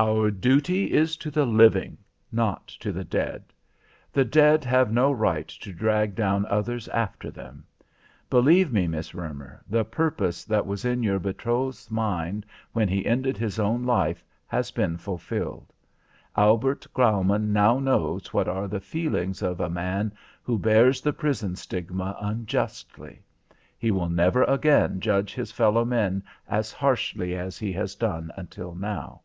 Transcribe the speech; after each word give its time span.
"Our 0.00 0.32
duty 0.32 0.92
is 0.94 1.16
to 1.18 1.30
the 1.30 1.46
living, 1.46 1.98
not 2.32 2.66
to 2.80 2.90
the 2.90 3.04
dead. 3.04 3.44
The 4.12 4.24
dead 4.24 4.64
have 4.64 4.90
no 4.90 5.12
right 5.12 5.46
to 5.46 5.72
drag 5.72 6.16
down 6.16 6.44
others 6.46 6.88
after 6.88 7.30
them. 7.30 7.64
Believe 8.28 8.72
me, 8.72 8.88
Miss 8.88 9.14
Roemer, 9.14 9.62
the 9.70 9.84
purpose 9.84 10.42
that 10.44 10.66
was 10.66 10.84
in 10.84 11.04
your 11.04 11.20
betrothed's 11.20 11.88
mind 11.88 12.46
when 12.72 12.88
he 12.88 13.06
ended 13.06 13.36
his 13.36 13.60
own 13.60 13.84
life, 13.84 14.24
has 14.48 14.72
been 14.72 14.96
fulfilled. 14.96 15.72
Albert 16.36 16.88
Graumann 16.92 17.52
knows 17.52 17.84
now 18.24 18.28
what 18.32 18.48
are 18.48 18.66
the 18.66 18.80
feelings 18.80 19.40
of 19.40 19.60
a 19.60 19.70
man 19.70 20.12
who 20.42 20.58
bears 20.58 21.00
the 21.00 21.12
prison 21.12 21.54
stigma 21.54 22.16
unjustly. 22.20 23.22
He 23.78 23.92
will 23.92 24.08
never 24.10 24.42
again 24.42 24.98
judge 24.98 25.32
his 25.32 25.52
fellow 25.52 25.84
men 25.84 26.24
as 26.48 26.72
harshly 26.72 27.36
as 27.36 27.56
he 27.56 27.70
has 27.74 27.94
done 27.94 28.32
until 28.36 28.74
now. 28.74 29.20